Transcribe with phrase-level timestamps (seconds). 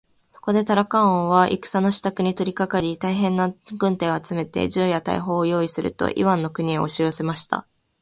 [0.31, 7.67] そこでタラカン王は戦のしたくに取りかかり、大へんな軍隊を集めて、銃や大砲をよういすると、イワンの国へおしよせました。